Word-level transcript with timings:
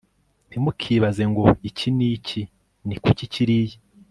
ntimukibaze 0.47 1.23
ngo 1.31 1.45
iki 1.69 1.87
ni 1.97 2.07
iki? 2.17 2.41
ni 2.87 2.95
kuki 3.03 3.25
kiriya 3.33 3.77